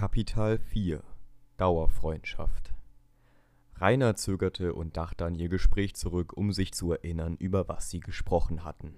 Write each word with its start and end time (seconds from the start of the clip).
Kapital 0.00 0.58
4 0.58 1.02
Dauerfreundschaft 1.58 2.72
Rainer 3.74 4.16
zögerte 4.16 4.72
und 4.72 4.96
dachte 4.96 5.26
an 5.26 5.34
ihr 5.34 5.50
Gespräch 5.50 5.94
zurück, 5.94 6.32
um 6.34 6.54
sich 6.54 6.72
zu 6.72 6.92
erinnern, 6.92 7.36
über 7.36 7.68
was 7.68 7.90
sie 7.90 8.00
gesprochen 8.00 8.64
hatten. 8.64 8.96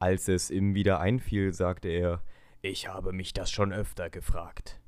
Als 0.00 0.26
es 0.26 0.50
ihm 0.50 0.74
wieder 0.74 0.98
einfiel, 0.98 1.52
sagte 1.52 1.86
er 1.86 2.20
Ich 2.62 2.88
habe 2.88 3.12
mich 3.12 3.32
das 3.32 3.52
schon 3.52 3.72
öfter 3.72 4.10
gefragt. 4.10 4.80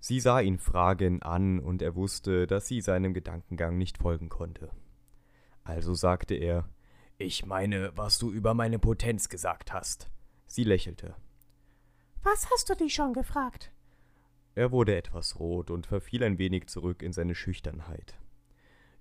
Sie 0.00 0.20
sah 0.20 0.40
ihn 0.40 0.58
fragend 0.58 1.22
an, 1.22 1.60
und 1.60 1.80
er 1.80 1.94
wusste, 1.94 2.46
dass 2.46 2.68
sie 2.68 2.82
seinem 2.82 3.14
Gedankengang 3.14 3.78
nicht 3.78 3.96
folgen 3.96 4.28
konnte. 4.28 4.70
Also 5.62 5.94
sagte 5.94 6.34
er 6.34 6.68
Ich 7.16 7.46
meine, 7.46 7.96
was 7.96 8.18
du 8.18 8.30
über 8.30 8.52
meine 8.52 8.78
Potenz 8.78 9.30
gesagt 9.30 9.72
hast. 9.72 10.10
Sie 10.46 10.64
lächelte. 10.64 11.16
Was 12.22 12.50
hast 12.50 12.68
du 12.68 12.74
dich 12.74 12.92
schon 12.92 13.14
gefragt? 13.14 13.73
Er 14.54 14.70
wurde 14.70 14.96
etwas 14.96 15.38
rot 15.40 15.70
und 15.70 15.86
verfiel 15.86 16.22
ein 16.22 16.38
wenig 16.38 16.68
zurück 16.68 17.02
in 17.02 17.12
seine 17.12 17.34
Schüchternheit. 17.34 18.14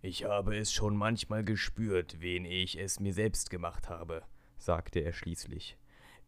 Ich 0.02 0.26
habe 0.26 0.58
es 0.58 0.74
schon 0.74 0.98
manchmal 0.98 1.44
gespürt, 1.44 2.20
wen 2.20 2.44
ich 2.44 2.78
es 2.78 3.00
mir 3.00 3.14
selbst 3.14 3.50
gemacht 3.50 3.88
habe, 3.88 4.24
sagte 4.58 5.00
er 5.00 5.14
schließlich. 5.14 5.78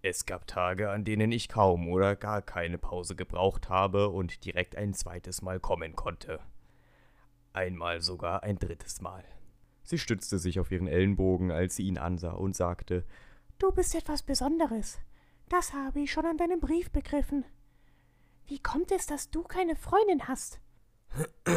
Es 0.01 0.27
gab 0.27 0.45
Tage, 0.45 0.91
an 0.91 1.03
denen 1.03 1.31
ich 1.31 1.49
kaum 1.49 1.89
oder 1.89 2.15
gar 2.15 2.43
keine 2.43 2.77
Pause 2.77 3.15
gebraucht 3.15 3.69
habe 3.69 4.09
und 4.09 4.45
direkt 4.45 4.75
ein 4.75 4.93
zweites 4.93 5.41
Mal 5.41 5.59
kommen 5.59 5.95
konnte. 5.95 6.39
Einmal 7.53 8.01
sogar 8.01 8.43
ein 8.43 8.59
drittes 8.59 9.01
Mal. 9.01 9.23
Sie 9.81 9.97
stützte 9.97 10.37
sich 10.37 10.59
auf 10.59 10.71
ihren 10.71 10.87
Ellenbogen, 10.87 11.51
als 11.51 11.75
sie 11.75 11.87
ihn 11.87 11.97
ansah, 11.97 12.33
und 12.33 12.55
sagte 12.55 13.03
Du 13.57 13.71
bist 13.71 13.95
etwas 13.95 14.21
Besonderes. 14.21 14.99
Das 15.49 15.73
habe 15.73 16.01
ich 16.01 16.11
schon 16.11 16.25
an 16.25 16.37
deinem 16.37 16.59
Brief 16.59 16.91
begriffen. 16.91 17.45
Wie 18.47 18.59
kommt 18.59 18.91
es, 18.91 19.07
dass 19.07 19.31
du 19.31 19.41
keine 19.41 19.75
Freundin 19.75 20.27
hast? 20.27 20.59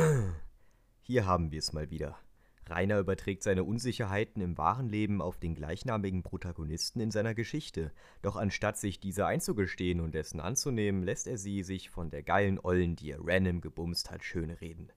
Hier 1.03 1.27
haben 1.27 1.51
wir 1.51 1.59
es 1.59 1.75
mal 1.75 1.91
wieder. 1.91 2.19
Rainer 2.67 2.99
überträgt 2.99 3.43
seine 3.43 3.65
Unsicherheiten 3.65 4.41
im 4.41 4.57
wahren 4.57 4.89
Leben 4.89 5.21
auf 5.21 5.37
den 5.37 5.55
gleichnamigen 5.55 6.23
Protagonisten 6.23 7.01
in 7.01 7.11
seiner 7.11 7.35
Geschichte. 7.35 7.93
Doch 8.23 8.37
anstatt 8.37 8.79
sich 8.79 9.01
diese 9.01 9.27
einzugestehen 9.27 10.01
und 10.01 10.15
dessen 10.15 10.41
anzunehmen, 10.41 11.03
lässt 11.03 11.27
er 11.27 11.37
sie 11.37 11.63
sich 11.63 11.91
von 11.91 12.11
der 12.11 12.23
geilen 12.23 12.59
Ollen, 12.59 12.97
die 12.97 13.11
er 13.11 13.21
random 13.23 13.61
gebumst 13.61 14.11
hat, 14.11 14.25
schöne 14.25 14.61
reden. 14.63 14.91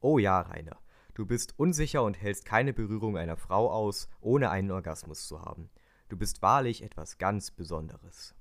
Oh 0.00 0.18
ja, 0.18 0.40
Rainer, 0.40 0.78
du 1.12 1.26
bist 1.26 1.58
unsicher 1.58 2.02
und 2.04 2.20
hältst 2.20 2.46
keine 2.46 2.72
Berührung 2.72 3.18
einer 3.18 3.36
Frau 3.36 3.70
aus, 3.70 4.08
ohne 4.22 4.50
einen 4.50 4.70
Orgasmus 4.70 5.28
zu 5.28 5.42
haben. 5.42 5.68
Du 6.08 6.16
bist 6.16 6.40
wahrlich 6.40 6.82
etwas 6.82 7.18
ganz 7.18 7.50
Besonderes. 7.50 8.34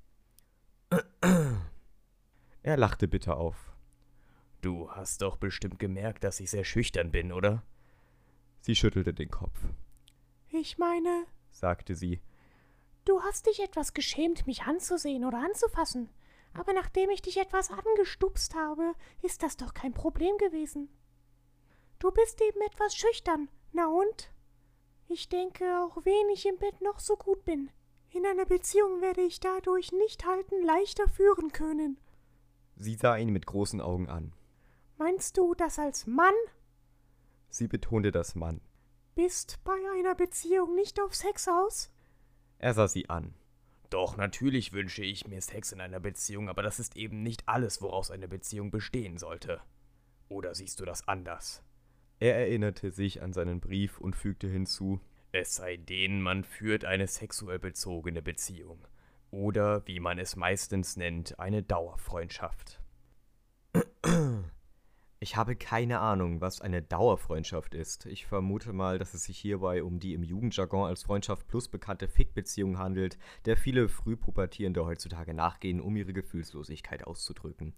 Er 2.63 2.77
lachte 2.77 3.09
bitter 3.09 3.35
auf. 3.35 3.73
Du 4.61 4.89
hast 4.89 5.21
doch 5.21 5.35
bestimmt 5.35 5.79
gemerkt, 5.79 6.23
dass 6.23 6.39
ich 6.39 6.49
sehr 6.49 6.63
schüchtern 6.63 7.11
bin, 7.11 7.33
oder? 7.33 7.61
Sie 8.61 8.73
schüttelte 8.73 9.13
den 9.13 9.29
Kopf. 9.29 9.59
Ich 10.47 10.77
meine, 10.77 11.25
sagte 11.51 11.93
sie, 11.93 12.21
du 13.03 13.21
hast 13.21 13.47
dich 13.47 13.61
etwas 13.61 13.93
geschämt, 13.93 14.47
mich 14.47 14.63
anzusehen 14.63 15.25
oder 15.25 15.39
anzufassen. 15.39 16.09
Aber 16.53 16.71
nachdem 16.71 17.09
ich 17.09 17.21
dich 17.21 17.35
etwas 17.37 17.69
angestupst 17.69 18.55
habe, 18.55 18.93
ist 19.21 19.43
das 19.43 19.57
doch 19.57 19.73
kein 19.73 19.93
Problem 19.93 20.37
gewesen. 20.37 20.87
Du 21.99 22.11
bist 22.11 22.39
eben 22.41 22.61
etwas 22.61 22.95
schüchtern. 22.95 23.49
Na 23.73 23.87
und? 23.87 24.31
Ich 25.09 25.27
denke, 25.27 25.65
auch 25.81 26.05
wenn 26.05 26.29
ich 26.31 26.45
im 26.45 26.57
Bett 26.59 26.79
noch 26.79 26.99
so 26.99 27.17
gut 27.17 27.43
bin, 27.43 27.69
in 28.11 28.25
einer 28.25 28.45
Beziehung 28.45 29.01
werde 29.01 29.21
ich 29.21 29.41
dadurch 29.41 29.91
nicht 29.91 30.25
halten 30.25 30.63
leichter 30.63 31.09
führen 31.09 31.51
können. 31.51 31.97
Sie 32.75 32.95
sah 32.95 33.17
ihn 33.17 33.29
mit 33.29 33.45
großen 33.45 33.81
Augen 33.81 34.09
an. 34.09 34.33
Meinst 34.97 35.37
du 35.37 35.53
das 35.55 35.79
als 35.79 36.07
Mann? 36.07 36.33
Sie 37.49 37.67
betonte 37.67 38.11
das 38.11 38.35
Mann. 38.35 38.61
Bist 39.15 39.59
bei 39.63 39.77
einer 39.95 40.15
Beziehung 40.15 40.75
nicht 40.75 40.99
auf 40.99 41.13
Sex 41.13 41.47
aus? 41.47 41.91
Er 42.57 42.73
sah 42.73 42.87
sie 42.87 43.09
an. 43.09 43.35
Doch, 43.89 44.17
natürlich 44.17 44.73
wünsche 44.73 45.03
ich 45.03 45.27
mir 45.27 45.41
Sex 45.41 45.71
in 45.71 45.81
einer 45.81 45.99
Beziehung, 45.99 46.49
aber 46.49 46.63
das 46.63 46.79
ist 46.79 46.95
eben 46.95 47.21
nicht 47.21 47.47
alles, 47.47 47.81
woraus 47.81 48.09
eine 48.09 48.27
Beziehung 48.27 48.71
bestehen 48.71 49.17
sollte. 49.17 49.61
Oder 50.29 50.55
siehst 50.55 50.79
du 50.79 50.85
das 50.85 51.07
anders? 51.07 51.61
Er 52.19 52.35
erinnerte 52.35 52.91
sich 52.91 53.21
an 53.21 53.33
seinen 53.33 53.59
Brief 53.59 53.99
und 53.99 54.15
fügte 54.15 54.47
hinzu, 54.47 54.99
es 55.31 55.55
sei 55.55 55.77
denn, 55.77 56.21
man 56.21 56.43
führt 56.43 56.85
eine 56.85 57.07
sexuell 57.07 57.59
bezogene 57.59 58.21
Beziehung 58.21 58.87
oder, 59.33 59.85
wie 59.87 59.99
man 59.99 60.19
es 60.19 60.35
meistens 60.35 60.95
nennt, 60.95 61.39
eine 61.39 61.63
Dauerfreundschaft. 61.63 62.79
Ich 65.19 65.35
habe 65.35 65.55
keine 65.55 65.99
Ahnung, 65.99 66.39
was 66.39 66.61
eine 66.61 66.83
Dauerfreundschaft 66.83 67.73
ist. 67.73 68.05
Ich 68.05 68.27
vermute 68.27 68.73
mal, 68.73 68.99
dass 68.99 69.13
es 69.13 69.23
sich 69.23 69.39
hierbei 69.39 69.81
um 69.81 69.99
die 69.99 70.13
im 70.13 70.21
Jugendjargon 70.21 70.87
als 70.87 71.03
Freundschaft 71.03 71.47
plus 71.47 71.67
bekannte 71.67 72.07
Fickbeziehung 72.07 72.77
handelt, 72.77 73.17
der 73.45 73.57
viele 73.57 73.89
Frühpubertierende 73.89 74.85
heutzutage 74.85 75.33
nachgehen, 75.33 75.81
um 75.81 75.95
ihre 75.95 76.13
Gefühlslosigkeit 76.13 77.07
auszudrücken. 77.07 77.73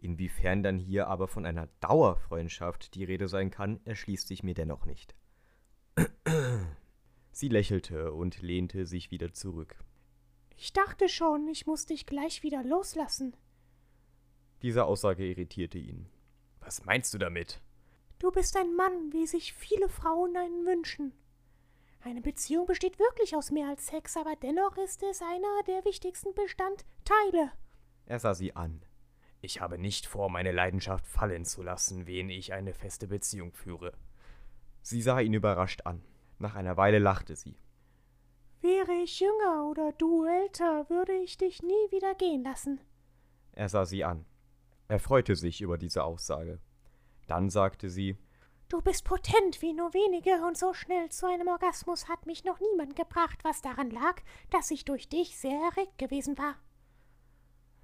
Inwiefern 0.00 0.62
dann 0.62 0.78
hier 0.78 1.08
aber 1.08 1.28
von 1.28 1.46
einer 1.46 1.68
Dauerfreundschaft 1.80 2.94
die 2.94 3.04
Rede 3.04 3.28
sein 3.28 3.50
kann, 3.50 3.80
erschließt 3.84 4.28
sich 4.28 4.42
mir 4.42 4.54
dennoch 4.54 4.84
nicht. 4.84 5.14
Sie 7.32 7.48
lächelte 7.48 8.12
und 8.12 8.42
lehnte 8.42 8.84
sich 8.84 9.10
wieder 9.10 9.32
zurück. 9.32 9.76
Ich 10.62 10.74
dachte 10.74 11.08
schon, 11.08 11.48
ich 11.48 11.66
muss 11.66 11.86
dich 11.86 12.04
gleich 12.04 12.42
wieder 12.42 12.62
loslassen. 12.62 13.34
Diese 14.60 14.84
Aussage 14.84 15.24
irritierte 15.24 15.78
ihn. 15.78 16.10
Was 16.60 16.84
meinst 16.84 17.14
du 17.14 17.18
damit? 17.18 17.62
Du 18.18 18.30
bist 18.30 18.58
ein 18.58 18.76
Mann, 18.76 19.10
wie 19.10 19.26
sich 19.26 19.54
viele 19.54 19.88
Frauen 19.88 20.36
einen 20.36 20.66
wünschen. 20.66 21.14
Eine 22.02 22.20
Beziehung 22.20 22.66
besteht 22.66 22.98
wirklich 22.98 23.34
aus 23.34 23.50
mehr 23.50 23.70
als 23.70 23.86
Sex, 23.86 24.18
aber 24.18 24.36
dennoch 24.36 24.76
ist 24.76 25.02
es 25.02 25.22
einer 25.22 25.62
der 25.66 25.82
wichtigsten 25.86 26.34
Bestandteile. 26.34 27.52
Er 28.04 28.18
sah 28.18 28.34
sie 28.34 28.54
an. 28.54 28.82
Ich 29.40 29.62
habe 29.62 29.78
nicht 29.78 30.04
vor, 30.04 30.28
meine 30.28 30.52
Leidenschaft 30.52 31.06
fallen 31.06 31.46
zu 31.46 31.62
lassen, 31.62 32.06
wen 32.06 32.28
ich 32.28 32.52
eine 32.52 32.74
feste 32.74 33.08
Beziehung 33.08 33.54
führe. 33.54 33.94
Sie 34.82 35.00
sah 35.00 35.20
ihn 35.20 35.32
überrascht 35.32 35.86
an. 35.86 36.04
Nach 36.38 36.54
einer 36.54 36.76
Weile 36.76 36.98
lachte 36.98 37.34
sie. 37.34 37.56
Wäre 38.60 38.92
ich 38.92 39.20
jünger 39.20 39.68
oder 39.70 39.92
du 39.92 40.24
älter, 40.24 40.88
würde 40.90 41.12
ich 41.12 41.38
dich 41.38 41.62
nie 41.62 41.90
wieder 41.90 42.14
gehen 42.14 42.42
lassen. 42.42 42.80
Er 43.52 43.68
sah 43.68 43.86
sie 43.86 44.04
an. 44.04 44.26
Er 44.88 45.00
freute 45.00 45.36
sich 45.36 45.60
über 45.60 45.78
diese 45.78 46.04
Aussage. 46.04 46.60
Dann 47.26 47.48
sagte 47.48 47.88
sie 47.88 48.18
Du 48.68 48.80
bist 48.80 49.04
potent 49.04 49.62
wie 49.62 49.72
nur 49.72 49.94
wenige, 49.94 50.44
und 50.46 50.56
so 50.56 50.72
schnell 50.74 51.08
zu 51.08 51.26
einem 51.26 51.48
Orgasmus 51.48 52.08
hat 52.08 52.26
mich 52.26 52.44
noch 52.44 52.60
niemand 52.60 52.94
gebracht, 52.94 53.40
was 53.42 53.62
daran 53.62 53.90
lag, 53.90 54.22
dass 54.50 54.70
ich 54.70 54.84
durch 54.84 55.08
dich 55.08 55.36
sehr 55.38 55.60
erregt 55.60 55.98
gewesen 55.98 56.38
war. 56.38 56.54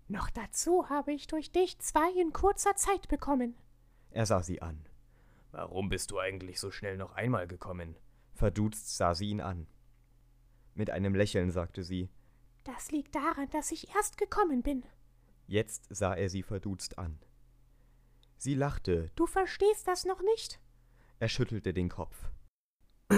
Noch 0.09 0.31
dazu 0.31 0.89
habe 0.89 1.13
ich 1.13 1.27
durch 1.27 1.51
dich 1.51 1.81
zwei 1.81 2.09
in 2.13 2.33
kurzer 2.33 2.77
Zeit 2.77 3.09
bekommen. 3.09 3.57
Er 4.11 4.27
sah 4.27 4.43
sie 4.43 4.63
an. 4.63 4.87
Warum 5.51 5.89
bist 5.89 6.13
du 6.13 6.21
eigentlich 6.21 6.61
so 6.61 6.71
schnell 6.71 6.97
noch 6.97 7.13
einmal 7.15 7.49
gekommen? 7.49 7.97
Verdutzt 8.35 8.97
sah 8.97 9.15
sie 9.15 9.31
ihn 9.31 9.41
an. 9.41 9.67
Mit 10.77 10.91
einem 10.91 11.15
Lächeln 11.15 11.51
sagte 11.51 11.83
sie 11.83 12.11
Das 12.65 12.91
liegt 12.91 13.15
daran, 13.15 13.49
dass 13.51 13.73
ich 13.73 13.95
erst 13.95 14.19
gekommen 14.19 14.63
bin. 14.63 14.85
Jetzt 15.47 15.87
sah 15.89 16.15
er 16.15 16.29
sie 16.29 16.43
verdutzt 16.43 16.99
an. 16.99 17.19
Sie 18.37 18.55
lachte. 18.55 19.11
Du 19.17 19.27
verstehst 19.27 19.89
das 19.89 20.05
noch 20.05 20.21
nicht? 20.21 20.61
Er 21.19 21.29
schüttelte 21.29 21.73
den 21.73 21.89
Kopf. 21.89 22.31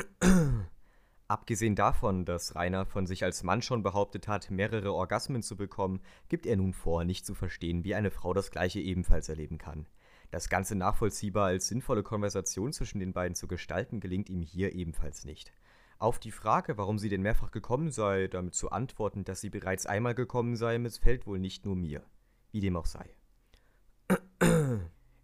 Abgesehen 1.28 1.74
davon, 1.74 2.24
dass 2.24 2.54
Rainer 2.54 2.86
von 2.86 3.08
sich 3.08 3.24
als 3.24 3.42
Mann 3.42 3.60
schon 3.60 3.82
behauptet 3.82 4.28
hat, 4.28 4.52
mehrere 4.52 4.94
Orgasmen 4.94 5.42
zu 5.42 5.56
bekommen, 5.56 6.00
gibt 6.28 6.46
er 6.46 6.56
nun 6.56 6.72
vor, 6.72 7.04
nicht 7.04 7.26
zu 7.26 7.34
verstehen, 7.34 7.82
wie 7.82 7.96
eine 7.96 8.12
Frau 8.12 8.34
das 8.34 8.52
gleiche 8.52 8.78
ebenfalls 8.78 9.28
erleben 9.28 9.58
kann. 9.58 9.88
Das 10.30 10.48
Ganze 10.48 10.76
nachvollziehbar 10.76 11.46
als 11.46 11.66
sinnvolle 11.66 12.04
Konversation 12.04 12.72
zwischen 12.72 13.00
den 13.00 13.12
beiden 13.12 13.34
zu 13.34 13.48
gestalten, 13.48 13.98
gelingt 13.98 14.30
ihm 14.30 14.42
hier 14.42 14.74
ebenfalls 14.74 15.24
nicht. 15.24 15.52
Auf 15.98 16.20
die 16.20 16.30
Frage, 16.30 16.78
warum 16.78 16.98
sie 16.98 17.08
denn 17.08 17.22
mehrfach 17.22 17.50
gekommen 17.50 17.90
sei, 17.90 18.28
damit 18.28 18.54
zu 18.54 18.70
antworten, 18.70 19.24
dass 19.24 19.40
sie 19.40 19.50
bereits 19.50 19.84
einmal 19.84 20.14
gekommen 20.14 20.54
sei, 20.54 20.78
missfällt 20.78 21.26
wohl 21.26 21.40
nicht 21.40 21.66
nur 21.66 21.74
mir. 21.74 22.04
Wie 22.52 22.60
dem 22.60 22.76
auch 22.76 22.86
sei. 22.86 23.14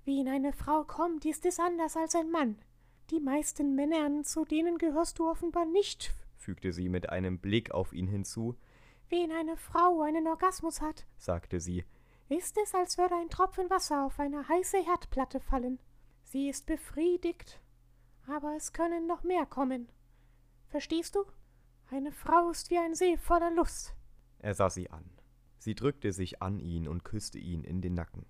Wie 0.04 0.20
in 0.20 0.28
eine 0.28 0.52
Frau 0.52 0.82
kommt, 0.84 1.24
ist 1.24 1.46
es 1.46 1.60
anders 1.60 1.96
als 1.96 2.16
ein 2.16 2.30
Mann. 2.30 2.58
Die 3.10 3.20
meisten 3.20 3.74
Männer, 3.76 4.22
zu 4.24 4.44
denen 4.44 4.78
gehörst 4.78 5.18
du 5.18 5.28
offenbar 5.28 5.64
nicht, 5.64 6.12
fügte 6.36 6.72
sie 6.72 6.88
mit 6.88 7.08
einem 7.08 7.38
Blick 7.38 7.70
auf 7.70 7.92
ihn 7.92 8.08
hinzu. 8.08 8.56
Wie 9.08 9.22
in 9.22 9.30
eine 9.30 9.56
Frau 9.56 10.02
einen 10.02 10.26
Orgasmus 10.26 10.80
hat, 10.80 11.06
sagte 11.16 11.60
sie, 11.60 11.84
ist 12.28 12.58
es, 12.58 12.74
als 12.74 12.98
würde 12.98 13.14
ein 13.14 13.28
Tropfen 13.28 13.70
Wasser 13.70 14.04
auf 14.04 14.18
eine 14.18 14.48
heiße 14.48 14.78
Herdplatte 14.78 15.40
fallen. 15.40 15.78
Sie 16.24 16.48
ist 16.48 16.66
befriedigt, 16.66 17.60
aber 18.26 18.56
es 18.56 18.72
können 18.72 19.06
noch 19.06 19.22
mehr 19.22 19.46
kommen. 19.46 19.88
Verstehst 20.74 21.14
du? 21.14 21.24
Eine 21.92 22.10
Frau 22.10 22.50
ist 22.50 22.68
wie 22.68 22.78
ein 22.78 22.96
See 22.96 23.16
voller 23.16 23.52
Lust. 23.52 23.94
Er 24.40 24.54
sah 24.54 24.68
sie 24.68 24.90
an. 24.90 25.08
Sie 25.56 25.76
drückte 25.76 26.12
sich 26.12 26.42
an 26.42 26.58
ihn 26.58 26.88
und 26.88 27.04
küsste 27.04 27.38
ihn 27.38 27.62
in 27.62 27.80
den 27.80 27.94
Nacken. 27.94 28.26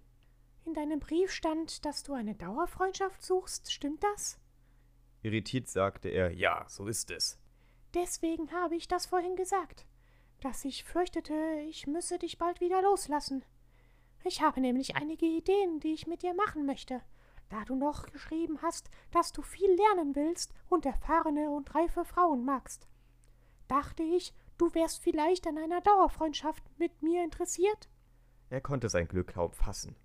In 0.66 0.74
deinem 0.74 1.00
Brief 1.00 1.30
stand, 1.30 1.86
dass 1.86 2.02
du 2.02 2.12
eine 2.12 2.34
Dauerfreundschaft 2.34 3.22
suchst, 3.22 3.72
stimmt 3.72 4.04
das? 4.04 4.38
Irritiert 5.22 5.68
sagte 5.68 6.10
er, 6.10 6.34
ja, 6.34 6.66
so 6.68 6.86
ist 6.86 7.10
es. 7.10 7.38
Deswegen 7.94 8.52
habe 8.52 8.76
ich 8.76 8.88
das 8.88 9.06
vorhin 9.06 9.36
gesagt, 9.36 9.86
dass 10.42 10.66
ich 10.66 10.84
fürchtete, 10.84 11.62
ich 11.66 11.86
müsse 11.86 12.18
dich 12.18 12.36
bald 12.36 12.60
wieder 12.60 12.82
loslassen. 12.82 13.42
Ich 14.22 14.42
habe 14.42 14.60
nämlich 14.60 14.96
einige 14.96 15.24
Ideen, 15.24 15.80
die 15.80 15.94
ich 15.94 16.06
mit 16.06 16.22
dir 16.22 16.34
machen 16.34 16.66
möchte, 16.66 17.00
da 17.48 17.64
du 17.64 17.76
noch 17.76 18.06
geschrieben 18.06 18.58
hast, 18.62 18.90
dass 19.10 19.32
du 19.32 19.42
viel 19.42 19.70
lernen 19.70 20.14
willst 20.14 20.52
und 20.68 20.86
erfahrene 20.86 21.50
und 21.50 21.74
reife 21.74 22.04
Frauen 22.04 22.44
magst. 22.44 22.88
Dachte 23.68 24.02
ich, 24.02 24.34
du 24.58 24.74
wärst 24.74 25.02
vielleicht 25.02 25.46
an 25.46 25.58
einer 25.58 25.80
Dauerfreundschaft 25.80 26.64
mit 26.78 27.02
mir 27.02 27.24
interessiert? 27.24 27.88
Er 28.50 28.60
konnte 28.60 28.88
sein 28.88 29.08
Glück 29.08 29.34
kaum 29.34 29.52
fassen. 29.52 29.96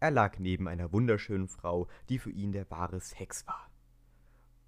Er 0.00 0.10
lag 0.10 0.38
neben 0.38 0.68
einer 0.68 0.92
wunderschönen 0.92 1.48
Frau, 1.48 1.88
die 2.08 2.18
für 2.18 2.30
ihn 2.30 2.52
der 2.52 2.70
wahre 2.70 3.00
Sex 3.00 3.46
war. 3.46 3.68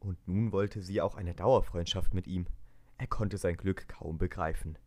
Und 0.00 0.26
nun 0.26 0.50
wollte 0.52 0.82
sie 0.82 1.00
auch 1.00 1.14
eine 1.14 1.34
Dauerfreundschaft 1.34 2.14
mit 2.14 2.26
ihm. 2.26 2.46
Er 2.98 3.06
konnte 3.06 3.38
sein 3.38 3.56
Glück 3.56 3.86
kaum 3.88 4.18
begreifen. 4.18 4.78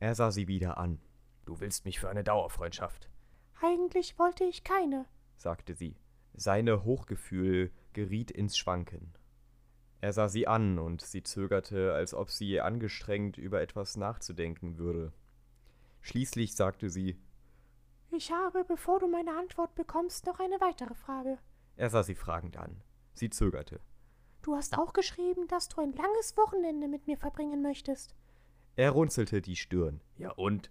Er 0.00 0.14
sah 0.14 0.30
sie 0.30 0.48
wieder 0.48 0.78
an. 0.78 1.00
Du 1.44 1.60
willst 1.60 1.84
mich 1.84 2.00
für 2.00 2.08
eine 2.08 2.24
Dauerfreundschaft. 2.24 3.08
Eigentlich 3.60 4.18
wollte 4.18 4.44
ich 4.44 4.64
keine, 4.64 5.06
sagte 5.36 5.74
sie. 5.74 5.96
Seine 6.34 6.84
Hochgefühl 6.84 7.70
geriet 7.92 8.30
ins 8.30 8.56
Schwanken. 8.56 9.12
Er 10.00 10.12
sah 10.12 10.28
sie 10.28 10.48
an, 10.48 10.78
und 10.78 11.02
sie 11.02 11.22
zögerte, 11.22 11.92
als 11.92 12.14
ob 12.14 12.30
sie 12.30 12.60
angestrengt 12.60 13.38
über 13.38 13.60
etwas 13.60 13.96
nachzudenken 13.96 14.78
würde. 14.78 15.12
Schließlich 16.00 16.54
sagte 16.54 16.90
sie 16.90 17.20
ich 18.14 18.30
habe, 18.30 18.64
bevor 18.64 19.00
du 19.00 19.08
meine 19.08 19.34
Antwort 19.38 19.74
bekommst, 19.74 20.26
noch 20.26 20.38
eine 20.38 20.60
weitere 20.60 20.94
Frage. 20.94 21.38
Er 21.76 21.88
sah 21.88 22.02
sie 22.02 22.14
fragend 22.14 22.58
an. 22.58 22.82
Sie 23.14 23.30
zögerte. 23.30 23.80
Du 24.42 24.54
hast 24.54 24.76
auch 24.76 24.92
geschrieben, 24.92 25.48
dass 25.48 25.68
du 25.68 25.80
ein 25.80 25.92
langes 25.92 26.36
Wochenende 26.36 26.88
mit 26.88 27.06
mir 27.06 27.16
verbringen 27.16 27.62
möchtest. 27.62 28.14
Er 28.76 28.90
runzelte 28.90 29.40
die 29.40 29.56
Stirn. 29.56 30.02
Ja 30.18 30.32
und? 30.32 30.70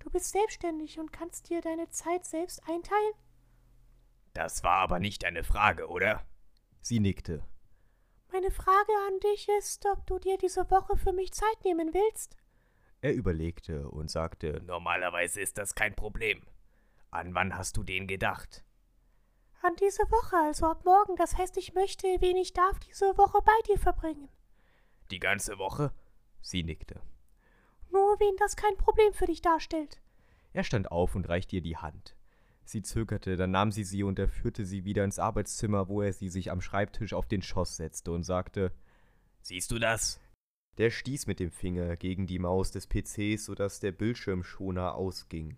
Du 0.00 0.10
bist 0.10 0.32
selbstständig 0.32 0.98
und 0.98 1.12
kannst 1.12 1.48
dir 1.48 1.60
deine 1.60 1.90
Zeit 1.90 2.24
selbst 2.24 2.60
einteilen? 2.68 3.12
Das 4.36 4.62
war 4.62 4.80
aber 4.80 4.98
nicht 4.98 5.24
eine 5.24 5.42
Frage, 5.42 5.88
oder? 5.88 6.22
Sie 6.82 7.00
nickte. 7.00 7.42
Meine 8.30 8.50
Frage 8.50 8.92
an 9.08 9.18
dich 9.20 9.48
ist, 9.58 9.86
ob 9.86 10.06
du 10.06 10.18
dir 10.18 10.36
diese 10.36 10.70
Woche 10.70 10.98
für 10.98 11.14
mich 11.14 11.32
Zeit 11.32 11.64
nehmen 11.64 11.94
willst. 11.94 12.36
Er 13.00 13.14
überlegte 13.14 13.88
und 13.88 14.10
sagte 14.10 14.60
Normalerweise 14.66 15.40
ist 15.40 15.56
das 15.56 15.74
kein 15.74 15.96
Problem. 15.96 16.42
An 17.10 17.34
wann 17.34 17.56
hast 17.56 17.78
du 17.78 17.82
den 17.82 18.06
gedacht? 18.06 18.62
An 19.62 19.74
diese 19.76 20.02
Woche, 20.10 20.36
also 20.36 20.66
ab 20.66 20.84
morgen. 20.84 21.16
Das 21.16 21.38
heißt, 21.38 21.56
ich 21.56 21.72
möchte, 21.72 22.06
wen 22.20 22.36
ich 22.36 22.52
darf, 22.52 22.78
diese 22.80 23.16
Woche 23.16 23.40
bei 23.42 23.58
dir 23.66 23.78
verbringen. 23.78 24.28
Die 25.10 25.18
ganze 25.18 25.56
Woche? 25.56 25.94
Sie 26.42 26.62
nickte. 26.62 27.00
Nur 27.90 28.20
wen 28.20 28.36
das 28.36 28.54
kein 28.54 28.76
Problem 28.76 29.14
für 29.14 29.24
dich 29.24 29.40
darstellt. 29.40 30.02
Er 30.52 30.62
stand 30.62 30.90
auf 30.90 31.14
und 31.14 31.26
reichte 31.26 31.56
ihr 31.56 31.62
die 31.62 31.78
Hand. 31.78 32.18
Sie 32.66 32.82
zögerte, 32.82 33.36
dann 33.36 33.52
nahm 33.52 33.70
sie 33.70 33.84
sie 33.84 34.02
und 34.02 34.18
er 34.18 34.28
führte 34.28 34.66
sie 34.66 34.84
wieder 34.84 35.04
ins 35.04 35.20
Arbeitszimmer, 35.20 35.88
wo 35.88 36.02
er 36.02 36.12
sie 36.12 36.28
sich 36.28 36.50
am 36.50 36.60
Schreibtisch 36.60 37.12
auf 37.12 37.28
den 37.28 37.40
Schoß 37.40 37.76
setzte 37.76 38.10
und 38.10 38.24
sagte 38.24 38.72
Siehst 39.40 39.70
du 39.70 39.78
das? 39.78 40.20
Der 40.76 40.90
stieß 40.90 41.28
mit 41.28 41.38
dem 41.38 41.52
Finger 41.52 41.96
gegen 41.96 42.26
die 42.26 42.40
Maus 42.40 42.72
des 42.72 42.88
PCs, 42.88 43.44
sodass 43.44 43.78
der 43.78 43.92
Bildschirmschoner 43.92 44.96
ausging 44.96 45.56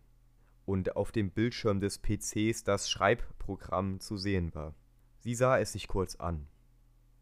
und 0.66 0.96
auf 0.96 1.10
dem 1.10 1.31
Bildschirm 1.31 1.81
des 1.81 1.99
PCs 1.99 2.62
das 2.62 2.90
Schreibprogramm 2.90 4.00
zu 4.00 4.19
sehen 4.19 4.55
war. 4.55 4.75
Sie 5.20 5.34
sah 5.34 5.58
es 5.58 5.72
sich 5.72 5.88
kurz 5.88 6.14
an. 6.16 6.46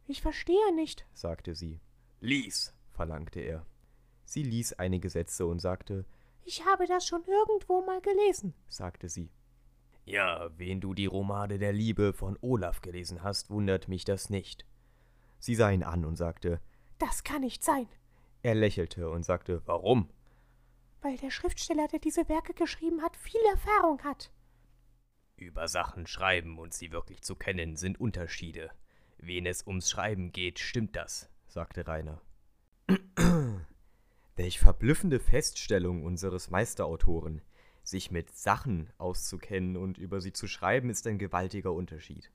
Ich 0.05 0.21
verstehe 0.21 0.75
nicht, 0.75 1.07
sagte 1.15 1.55
sie. 1.55 1.81
Lies, 2.19 2.75
verlangte 2.91 3.39
er. 3.39 3.65
Sie 4.25 4.43
ließ 4.43 4.73
einige 4.75 5.11
Sätze 5.11 5.47
und 5.47 5.61
sagte 5.61 6.05
Ich 6.43 6.67
habe 6.67 6.87
das 6.87 7.07
schon 7.07 7.23
irgendwo 7.25 7.83
mal 7.83 8.01
gelesen, 8.01 8.53
sagte 8.67 9.09
sie. 9.09 9.31
Ja, 10.07 10.51
wen 10.57 10.81
du 10.81 10.95
die 10.95 11.07
Romane 11.07 11.59
der 11.59 11.73
Liebe 11.73 12.13
von 12.15 12.39
Olaf 12.41 12.81
gelesen 12.81 13.23
hast, 13.23 13.51
wundert 13.51 13.89
mich 13.89 14.05
das 14.05 14.31
nicht. 14.31 14.65
Sie 15.39 15.55
sah 15.55 15.71
ihn 15.71 15.83
an 15.83 16.05
und 16.05 16.17
sagte 16.17 16.61
das 16.99 17.25
kann 17.25 17.43
nicht 17.43 17.63
sein. 17.63 17.89
Er 18.43 18.55
lächelte 18.55 19.11
und 19.11 19.23
sagte, 19.25 19.63
warum? 19.67 20.09
Weil 21.03 21.17
der 21.19 21.31
Schriftsteller, 21.31 21.89
der 21.89 21.99
diese 21.99 22.29
Werke 22.29 22.55
geschrieben 22.55 23.03
hat, 23.03 23.17
viel 23.17 23.41
Erfahrung 23.51 24.03
hat. 24.03 24.31
Über 25.37 25.69
Sachen 25.69 26.07
schreiben 26.07 26.59
und 26.59 26.73
sie 26.73 26.93
wirklich 26.93 27.21
zu 27.23 27.37
kennen 27.37 27.77
sind 27.77 28.01
Unterschiede. 28.01 28.71
Wen 29.19 29.45
es 29.45 29.67
ums 29.67 29.91
Schreiben 29.91 30.33
geht, 30.33 30.59
stimmt 30.59 30.97
das, 30.97 31.29
sagte 31.47 31.87
Rainer. 31.87 32.23
Welch 34.37 34.59
verblüffende 34.59 35.21
Feststellung 35.21 36.03
unseres 36.05 36.51
Meisterautoren. 36.51 37.43
Sich 37.87 38.11
mit 38.11 38.37
Sachen 38.37 38.91
auszukennen 38.99 39.77
und 39.77 39.97
über 39.97 40.21
sie 40.21 40.33
zu 40.33 40.49
schreiben, 40.49 40.91
ist 40.91 41.07
ein 41.07 41.19
gewaltiger 41.19 41.73
Unterschied. 41.73 42.33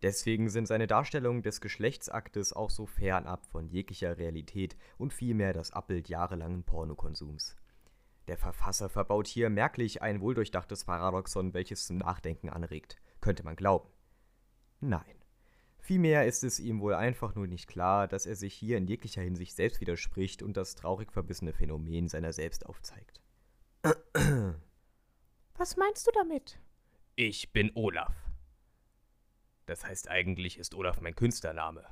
Deswegen 0.00 0.48
sind 0.48 0.66
seine 0.68 0.86
Darstellungen 0.86 1.42
des 1.42 1.60
Geschlechtsaktes 1.60 2.52
auch 2.52 2.70
so 2.70 2.86
fernab 2.86 3.44
von 3.46 3.66
jeglicher 3.66 4.16
Realität 4.16 4.76
und 4.98 5.12
vielmehr 5.12 5.54
das 5.54 5.72
Abbild 5.72 6.08
jahrelangen 6.08 6.62
Pornokonsums. 6.62 7.56
Der 8.28 8.38
Verfasser 8.38 8.88
verbaut 8.88 9.26
hier 9.26 9.50
merklich 9.50 10.02
ein 10.02 10.20
wohldurchdachtes 10.20 10.84
Paradoxon, 10.84 11.52
welches 11.52 11.84
zum 11.84 11.98
Nachdenken 11.98 12.48
anregt, 12.48 12.96
könnte 13.20 13.42
man 13.42 13.56
glauben. 13.56 13.88
Nein. 14.78 15.16
Vielmehr 15.80 16.28
ist 16.28 16.44
es 16.44 16.60
ihm 16.60 16.80
wohl 16.80 16.94
einfach 16.94 17.34
nur 17.34 17.48
nicht 17.48 17.66
klar, 17.66 18.06
dass 18.06 18.24
er 18.26 18.36
sich 18.36 18.54
hier 18.54 18.78
in 18.78 18.86
jeglicher 18.86 19.22
Hinsicht 19.22 19.56
selbst 19.56 19.80
widerspricht 19.80 20.44
und 20.44 20.56
das 20.56 20.76
traurig 20.76 21.10
verbissene 21.10 21.52
Phänomen 21.52 22.08
seiner 22.08 22.32
selbst 22.32 22.66
aufzeigt. 22.66 23.20
Was 25.62 25.76
meinst 25.76 26.08
du 26.08 26.10
damit? 26.10 26.58
Ich 27.14 27.52
bin 27.52 27.70
Olaf. 27.76 28.12
Das 29.66 29.84
heißt, 29.84 30.08
eigentlich 30.08 30.58
ist 30.58 30.74
Olaf 30.74 31.00
mein 31.00 31.14
Künstlername. 31.14 31.86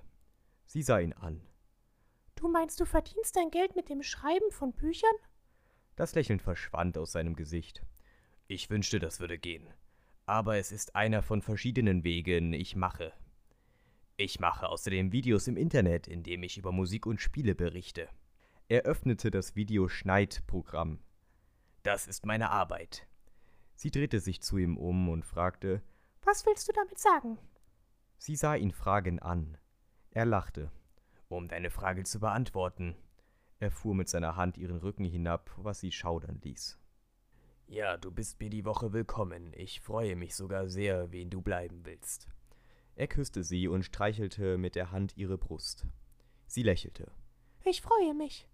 Sie 0.67 0.83
sah 0.83 0.99
ihn 0.99 1.13
an. 1.13 1.41
Du 2.35 2.49
meinst, 2.49 2.81
du 2.81 2.85
verdienst 2.85 3.37
dein 3.37 3.53
Geld 3.53 3.77
mit 3.77 3.89
dem 3.89 4.03
Schreiben 4.03 4.51
von 4.51 4.73
Büchern? 4.73 5.15
Das 5.95 6.17
Lächeln 6.17 6.41
verschwand 6.41 6.99
aus 6.99 7.13
seinem 7.13 7.37
Gesicht. 7.37 7.87
Ich 8.49 8.71
wünschte, 8.71 8.99
das 8.99 9.21
würde 9.21 9.39
gehen. 9.39 9.73
Aber 10.27 10.57
es 10.57 10.73
ist 10.73 10.97
einer 10.97 11.23
von 11.23 11.41
verschiedenen 11.41 12.03
Wegen, 12.03 12.53
ich 12.53 12.75
mache. 12.75 13.13
Ich 14.17 14.41
mache 14.41 14.69
außerdem 14.69 15.13
Videos 15.13 15.47
im 15.47 15.57
Internet, 15.57 16.09
in 16.09 16.25
dem 16.25 16.43
ich 16.43 16.59
über 16.59 16.73
Musik 16.73 17.07
und 17.07 17.21
Spiele 17.21 17.55
berichte. 17.55 18.09
Er 18.67 18.83
öffnete 18.83 19.31
das 19.31 19.55
Videoschneid-Programm. 19.55 20.99
Das 21.85 22.09
ist 22.09 22.27
meine 22.27 22.51
Arbeit. 22.51 23.07
Sie 23.81 23.91
drehte 23.91 24.21
sich 24.21 24.43
zu 24.43 24.59
ihm 24.59 24.77
um 24.77 25.09
und 25.09 25.25
fragte: 25.25 25.81
Was 26.23 26.45
willst 26.45 26.69
du 26.69 26.73
damit 26.75 26.99
sagen? 26.99 27.39
Sie 28.19 28.37
sah 28.37 28.55
ihn 28.55 28.73
fragend 28.73 29.23
an. 29.23 29.57
Er 30.11 30.27
lachte. 30.27 30.71
Um 31.31 31.49
deine 31.49 31.71
Frage 31.71 32.05
zu 32.05 32.21
beantworten. 32.21 32.95
Er 33.59 33.71
fuhr 33.71 33.95
mit 33.95 34.11
seiner 34.11 34.37
Hand 34.37 34.59
ihren 34.59 34.77
Rücken 34.77 35.07
hinab, 35.07 35.51
was 35.57 35.81
sie 35.81 35.93
schaudern 35.93 36.43
ließ. 36.43 36.79
Ja, 37.69 37.97
du 37.97 38.11
bist 38.11 38.39
mir 38.39 38.51
die 38.51 38.67
Woche 38.67 38.93
willkommen. 38.93 39.55
Ich 39.55 39.81
freue 39.81 40.15
mich 40.15 40.35
sogar 40.35 40.69
sehr, 40.69 41.11
wen 41.11 41.31
du 41.31 41.41
bleiben 41.41 41.87
willst. 41.87 42.29
Er 42.97 43.09
küsste 43.09 43.43
sie 43.43 43.67
und 43.67 43.85
streichelte 43.85 44.59
mit 44.59 44.75
der 44.75 44.93
Hand 44.93 45.17
ihre 45.17 45.39
Brust. 45.39 45.87
Sie 46.47 46.63
lächelte. 46.63 47.11
Ich 47.65 47.81
freue 47.81 48.13
mich. 48.13 48.47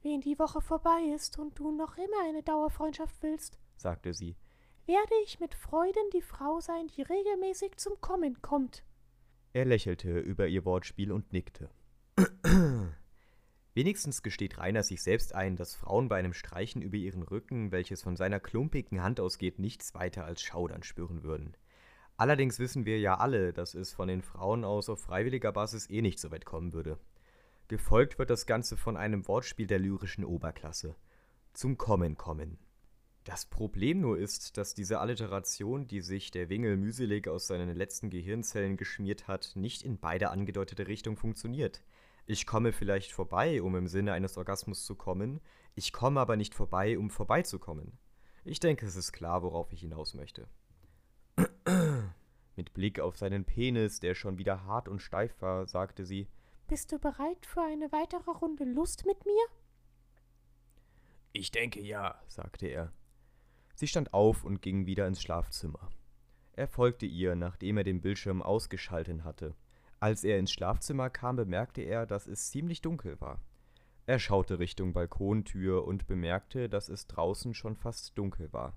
Wen 0.00 0.22
die 0.22 0.38
Woche 0.38 0.62
vorbei 0.62 1.12
ist 1.14 1.38
und 1.38 1.58
du 1.58 1.70
noch 1.70 1.98
immer 1.98 2.22
eine 2.24 2.42
Dauerfreundschaft 2.42 3.22
willst, 3.22 3.58
sagte 3.76 4.14
sie, 4.14 4.36
werde 4.86 5.14
ich 5.24 5.40
mit 5.40 5.54
Freuden 5.54 6.10
die 6.12 6.22
Frau 6.22 6.60
sein, 6.60 6.88
die 6.88 7.02
regelmäßig 7.02 7.76
zum 7.76 8.00
Kommen 8.00 8.42
kommt. 8.42 8.84
Er 9.52 9.64
lächelte 9.64 10.18
über 10.18 10.46
ihr 10.46 10.64
Wortspiel 10.64 11.12
und 11.12 11.32
nickte. 11.32 11.70
Wenigstens 13.74 14.22
gesteht 14.22 14.58
Rainer 14.58 14.82
sich 14.82 15.02
selbst 15.02 15.34
ein, 15.34 15.56
dass 15.56 15.74
Frauen 15.74 16.08
bei 16.08 16.16
einem 16.16 16.32
Streichen 16.32 16.82
über 16.82 16.96
ihren 16.96 17.22
Rücken, 17.22 17.72
welches 17.72 18.02
von 18.02 18.16
seiner 18.16 18.40
klumpigen 18.40 19.02
Hand 19.02 19.20
ausgeht, 19.20 19.58
nichts 19.58 19.94
weiter 19.94 20.24
als 20.24 20.42
Schaudern 20.42 20.82
spüren 20.82 21.22
würden. 21.22 21.56
Allerdings 22.16 22.60
wissen 22.60 22.84
wir 22.84 23.00
ja 23.00 23.16
alle, 23.18 23.52
dass 23.52 23.74
es 23.74 23.92
von 23.92 24.06
den 24.06 24.22
Frauen 24.22 24.64
aus 24.64 24.88
auf 24.88 25.00
freiwilliger 25.00 25.50
Basis 25.50 25.90
eh 25.90 26.02
nicht 26.02 26.20
so 26.20 26.30
weit 26.30 26.44
kommen 26.44 26.72
würde. 26.72 26.98
Gefolgt 27.66 28.18
wird 28.18 28.30
das 28.30 28.46
Ganze 28.46 28.76
von 28.76 28.96
einem 28.96 29.26
Wortspiel 29.26 29.66
der 29.66 29.80
lyrischen 29.80 30.24
Oberklasse. 30.24 30.94
Zum 31.54 31.76
Kommen 31.76 32.16
kommen. 32.16 32.58
Das 33.24 33.46
Problem 33.46 34.00
nur 34.00 34.18
ist, 34.18 34.58
dass 34.58 34.74
diese 34.74 35.00
Alliteration, 35.00 35.86
die 35.86 36.02
sich 36.02 36.30
der 36.30 36.50
Wingel 36.50 36.76
mühselig 36.76 37.26
aus 37.26 37.46
seinen 37.46 37.74
letzten 37.74 38.10
Gehirnzellen 38.10 38.76
geschmiert 38.76 39.28
hat, 39.28 39.52
nicht 39.54 39.82
in 39.82 39.98
beide 39.98 40.28
angedeutete 40.28 40.86
Richtungen 40.86 41.16
funktioniert. 41.16 41.82
Ich 42.26 42.46
komme 42.46 42.72
vielleicht 42.72 43.12
vorbei, 43.12 43.62
um 43.62 43.76
im 43.76 43.86
Sinne 43.86 44.12
eines 44.12 44.36
Orgasmus 44.36 44.84
zu 44.84 44.94
kommen, 44.94 45.40
ich 45.74 45.92
komme 45.92 46.20
aber 46.20 46.36
nicht 46.36 46.54
vorbei, 46.54 46.98
um 46.98 47.08
vorbeizukommen. 47.08 47.98
Ich 48.44 48.60
denke, 48.60 48.84
es 48.84 48.94
ist 48.94 49.12
klar, 49.12 49.42
worauf 49.42 49.72
ich 49.72 49.80
hinaus 49.80 50.12
möchte. 50.12 50.46
Mit 52.56 52.74
Blick 52.74 53.00
auf 53.00 53.16
seinen 53.16 53.46
Penis, 53.46 54.00
der 54.00 54.14
schon 54.14 54.36
wieder 54.36 54.64
hart 54.64 54.86
und 54.86 55.00
steif 55.00 55.40
war, 55.40 55.66
sagte 55.66 56.04
sie 56.04 56.28
Bist 56.68 56.92
du 56.92 56.98
bereit 56.98 57.46
für 57.46 57.62
eine 57.62 57.90
weitere 57.90 58.30
Runde 58.30 58.64
Lust 58.64 59.06
mit 59.06 59.24
mir? 59.24 59.46
Ich 61.32 61.50
denke 61.50 61.80
ja, 61.80 62.22
sagte 62.28 62.66
er. 62.66 62.92
Sie 63.74 63.86
stand 63.86 64.14
auf 64.14 64.44
und 64.44 64.62
ging 64.62 64.86
wieder 64.86 65.06
ins 65.06 65.20
Schlafzimmer. 65.20 65.90
Er 66.52 66.68
folgte 66.68 67.06
ihr, 67.06 67.34
nachdem 67.34 67.76
er 67.76 67.84
den 67.84 68.00
Bildschirm 68.00 68.40
ausgeschalten 68.42 69.24
hatte. 69.24 69.54
Als 69.98 70.22
er 70.22 70.38
ins 70.38 70.52
Schlafzimmer 70.52 71.10
kam, 71.10 71.36
bemerkte 71.36 71.82
er, 71.82 72.06
dass 72.06 72.26
es 72.26 72.50
ziemlich 72.50 72.80
dunkel 72.82 73.20
war. 73.20 73.40
Er 74.06 74.18
schaute 74.18 74.58
Richtung 74.58 74.92
Balkontür 74.92 75.86
und 75.86 76.06
bemerkte, 76.06 76.68
dass 76.68 76.88
es 76.88 77.06
draußen 77.06 77.54
schon 77.54 77.74
fast 77.74 78.16
dunkel 78.18 78.52
war. 78.52 78.76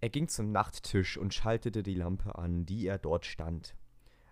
Er 0.00 0.10
ging 0.10 0.28
zum 0.28 0.52
Nachttisch 0.52 1.16
und 1.16 1.34
schaltete 1.34 1.82
die 1.82 1.94
Lampe 1.94 2.36
an, 2.36 2.66
die 2.66 2.86
er 2.86 2.98
dort 2.98 3.26
stand. 3.26 3.74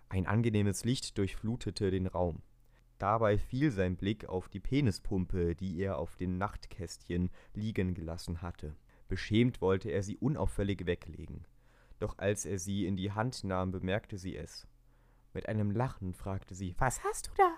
Ein 0.07 0.25
angenehmes 0.25 0.85
Licht 0.85 1.17
durchflutete 1.17 1.91
den 1.91 2.07
Raum. 2.07 2.41
Dabei 2.99 3.37
fiel 3.37 3.71
sein 3.71 3.97
Blick 3.97 4.25
auf 4.29 4.47
die 4.47 4.59
Penispumpe, 4.59 5.55
die 5.55 5.77
er 5.79 5.97
auf 5.97 6.15
dem 6.15 6.37
Nachtkästchen 6.37 7.29
liegen 7.53 7.93
gelassen 7.93 8.41
hatte. 8.41 8.75
Beschämt 9.07 9.61
wollte 9.61 9.89
er 9.89 10.03
sie 10.03 10.17
unauffällig 10.17 10.85
weglegen. 10.85 11.45
Doch 11.99 12.17
als 12.17 12.45
er 12.45 12.59
sie 12.59 12.85
in 12.85 12.97
die 12.97 13.11
Hand 13.11 13.43
nahm, 13.43 13.71
bemerkte 13.71 14.17
sie 14.17 14.35
es. 14.35 14.67
Mit 15.33 15.47
einem 15.49 15.71
Lachen 15.71 16.13
fragte 16.13 16.55
sie 16.55 16.75
Was 16.77 17.03
hast 17.03 17.27
du 17.27 17.31
da? 17.37 17.57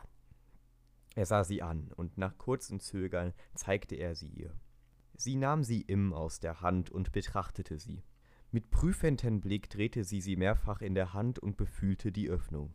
Er 1.15 1.25
sah 1.25 1.43
sie 1.43 1.61
an, 1.61 1.91
und 1.95 2.17
nach 2.17 2.37
kurzem 2.37 2.79
Zögern 2.79 3.33
zeigte 3.53 3.95
er 3.95 4.15
sie 4.15 4.29
ihr. 4.29 4.53
Sie 5.15 5.35
nahm 5.35 5.63
sie 5.63 5.81
ihm 5.81 6.13
aus 6.13 6.39
der 6.39 6.61
Hand 6.61 6.91
und 6.91 7.11
betrachtete 7.11 7.79
sie. 7.79 8.03
Mit 8.51 8.71
prüfendem 8.71 9.41
Blick 9.41 9.69
drehte 9.69 10.03
sie 10.03 10.21
sie 10.21 10.35
mehrfach 10.35 10.81
in 10.81 10.95
der 10.95 11.13
Hand 11.13 11.39
und 11.39 11.57
befühlte 11.57 12.11
die 12.11 12.29
Öffnung. 12.29 12.73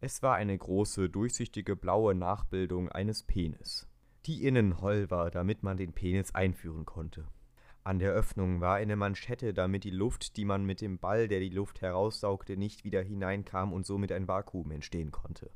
Es 0.00 0.22
war 0.22 0.36
eine 0.36 0.56
große, 0.56 1.08
durchsichtige 1.08 1.74
blaue 1.74 2.14
Nachbildung 2.14 2.88
eines 2.88 3.22
Penis, 3.22 3.88
die 4.26 4.44
innen 4.44 4.80
holl 4.80 5.10
war, 5.10 5.30
damit 5.30 5.62
man 5.62 5.76
den 5.76 5.92
Penis 5.92 6.34
einführen 6.34 6.84
konnte. 6.84 7.26
An 7.88 8.00
der 8.00 8.12
Öffnung 8.12 8.60
war 8.60 8.74
eine 8.74 8.96
Manschette, 8.96 9.54
damit 9.54 9.82
die 9.82 9.90
Luft, 9.90 10.36
die 10.36 10.44
man 10.44 10.66
mit 10.66 10.82
dem 10.82 10.98
Ball, 10.98 11.26
der 11.26 11.40
die 11.40 11.48
Luft 11.48 11.80
heraussaugte, 11.80 12.58
nicht 12.58 12.84
wieder 12.84 13.00
hineinkam 13.00 13.72
und 13.72 13.86
somit 13.86 14.12
ein 14.12 14.28
Vakuum 14.28 14.72
entstehen 14.72 15.10
konnte. 15.10 15.50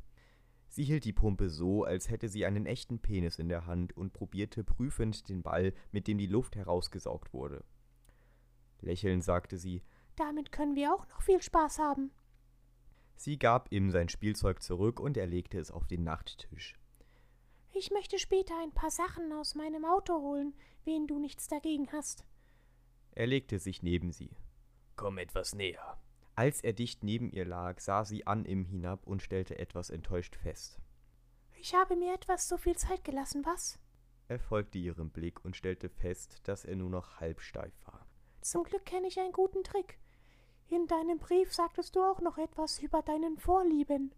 Sie 0.67 0.83
hielt 0.83 1.05
die 1.05 1.13
Pumpe 1.13 1.51
so, 1.51 1.85
als 1.85 2.09
hätte 2.09 2.31
sie 2.31 2.47
einen 2.47 2.65
echten 2.65 3.01
Penis 3.01 3.39
in 3.39 3.51
der 3.51 3.67
Hand 3.67 3.95
und 3.99 4.15
probierte 4.15 4.65
prüfend 4.65 5.29
den 5.29 5.43
Ball, 5.43 5.75
mit 5.91 6.09
dem 6.09 6.17
die 6.17 6.27
Luft 6.27 6.57
herausgesaugt 6.57 7.35
wurde. 7.35 7.65
Lächelnd 8.81 9.23
sagte 9.23 9.59
sie, 9.59 9.83
Damit 10.17 10.53
können 10.53 10.75
wir 10.75 10.95
auch 10.95 11.07
noch 11.09 11.21
viel 11.21 11.43
Spaß 11.43 11.81
haben. 11.81 12.13
Sie 13.15 13.39
gab 13.39 13.71
ihm 13.71 13.91
sein 13.91 14.09
Spielzeug 14.09 14.63
zurück 14.63 15.01
und 15.01 15.19
er 15.19 15.27
legte 15.27 15.59
es 15.59 15.71
auf 15.71 15.87
den 15.87 16.03
Nachttisch. 16.03 16.79
Ich 17.75 17.91
möchte 17.91 18.19
später 18.19 18.55
ein 18.63 18.73
paar 18.73 18.91
Sachen 18.91 19.33
aus 19.33 19.55
meinem 19.55 19.85
Auto 19.85 20.21
holen, 20.21 20.55
wen 20.85 21.07
du 21.07 21.19
nichts 21.19 21.49
dagegen 21.49 21.91
hast. 21.91 22.25
Er 23.13 23.27
legte 23.27 23.59
sich 23.59 23.83
neben 23.83 24.13
sie. 24.13 24.37
Komm 24.97 25.19
etwas 25.19 25.55
näher. 25.55 25.99
Als 26.35 26.61
er 26.63 26.73
dicht 26.73 27.03
neben 27.03 27.31
ihr 27.31 27.45
lag, 27.45 27.81
sah 27.81 28.05
sie 28.05 28.27
an 28.27 28.45
ihm 28.45 28.65
hinab 28.65 29.07
und 29.07 29.23
stellte 29.23 29.59
etwas 29.59 29.91
enttäuscht 29.91 30.37
fest. 30.37 30.79
Ich 31.55 31.75
habe 31.75 31.97
mir 31.97 32.15
etwas 32.15 32.49
zu 32.49 32.59
viel 32.59 32.77
Zeit 32.77 33.05
gelassen, 33.05 33.45
was? 33.45 33.79
Er 34.29 34.39
folgte 34.39 34.79
ihrem 34.79 35.11
Blick 35.11 35.45
und 35.45 35.57
stellte 35.57 35.89
fest, 35.89 36.41
dass 36.45 36.65
er 36.65 36.77
nur 36.77 36.91
noch 36.91 37.21
halb 37.21 37.41
steif 37.41 37.75
war. 37.85 38.07
Zum 38.41 38.65
Glück 38.65 38.85
kenne 38.85 39.09
ich 39.09 39.21
einen 39.21 39.33
guten 39.33 39.63
Trick. 39.63 39.99
In 40.69 40.87
deinem 40.87 41.19
Brief 41.19 41.53
sagtest 41.53 41.97
du 41.97 42.03
auch 42.03 42.21
noch 42.21 42.39
etwas 42.39 42.81
über 42.81 43.03
deinen 43.03 43.39
Vorlieben. 43.39 44.15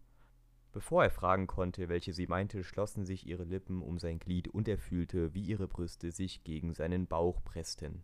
Bevor 0.75 1.05
er 1.05 1.11
fragen 1.11 1.47
konnte, 1.47 1.89
welche 1.89 2.13
sie 2.13 2.27
meinte, 2.27 2.65
schlossen 2.65 3.07
sich 3.07 3.29
ihre 3.29 3.45
Lippen 3.45 3.81
um 3.81 3.97
sein 4.01 4.19
Glied 4.19 4.49
und 4.49 4.67
er 4.67 4.77
fühlte, 4.77 5.33
wie 5.33 5.45
ihre 5.45 5.69
Brüste 5.69 6.11
sich 6.11 6.43
gegen 6.43 6.75
seinen 6.75 7.07
Bauch 7.07 7.45
pressten. 7.45 8.03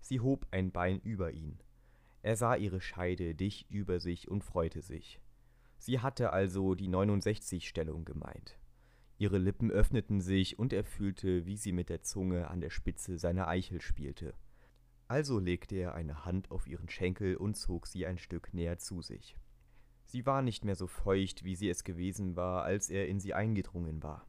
Sie 0.00 0.18
hob 0.18 0.48
ein 0.50 0.72
Bein 0.72 0.98
über 0.98 1.30
ihn. 1.30 1.60
Er 2.22 2.34
sah 2.34 2.56
ihre 2.56 2.80
Scheide 2.80 3.36
dicht 3.36 3.70
über 3.70 4.00
sich 4.00 4.26
und 4.26 4.42
freute 4.42 4.82
sich. 4.82 5.20
Sie 5.78 6.00
hatte 6.00 6.32
also 6.32 6.74
die 6.74 6.88
69-Stellung 6.88 8.04
gemeint. 8.04 8.58
Ihre 9.16 9.38
Lippen 9.38 9.70
öffneten 9.70 10.20
sich 10.20 10.58
und 10.58 10.72
er 10.72 10.82
fühlte, 10.82 11.46
wie 11.46 11.56
sie 11.56 11.70
mit 11.70 11.90
der 11.90 12.02
Zunge 12.02 12.48
an 12.48 12.60
der 12.60 12.70
Spitze 12.70 13.18
seiner 13.18 13.46
Eichel 13.46 13.80
spielte. 13.80 14.34
Also 15.06 15.38
legte 15.38 15.76
er 15.76 15.94
eine 15.94 16.24
Hand 16.24 16.50
auf 16.50 16.66
ihren 16.66 16.88
Schenkel 16.88 17.36
und 17.36 17.56
zog 17.56 17.86
sie 17.86 18.04
ein 18.04 18.18
Stück 18.18 18.52
näher 18.52 18.78
zu 18.78 19.00
sich. 19.00 19.36
Sie 20.10 20.24
war 20.24 20.40
nicht 20.40 20.64
mehr 20.64 20.74
so 20.74 20.86
feucht, 20.86 21.44
wie 21.44 21.54
sie 21.54 21.68
es 21.68 21.84
gewesen 21.84 22.34
war, 22.34 22.64
als 22.64 22.88
er 22.88 23.08
in 23.08 23.20
sie 23.20 23.34
eingedrungen 23.34 24.02
war. 24.02 24.26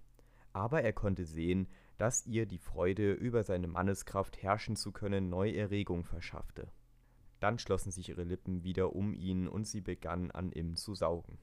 Aber 0.52 0.82
er 0.82 0.92
konnte 0.92 1.24
sehen, 1.24 1.70
dass 1.98 2.26
ihr 2.26 2.46
die 2.46 2.58
Freude, 2.58 3.14
über 3.14 3.44
seine 3.44 3.70
Manneskraft 3.70 4.44
herrschen 4.44 4.76
zu 4.76 4.92
können, 4.92 5.30
neue 5.30 5.56
Erregung 5.56 6.04
verschaffte. 6.04 6.70
Dann 7.40 7.60
schlossen 7.60 7.92
sich 7.92 8.10
ihre 8.10 8.26
Lippen 8.26 8.66
wieder 8.66 8.94
um 8.94 9.14
ihn 9.14 9.48
und 9.48 9.68
sie 9.68 9.80
begann 9.80 10.32
an 10.32 10.52
ihm 10.52 10.76
zu 10.76 10.96
saugen. 10.96 11.38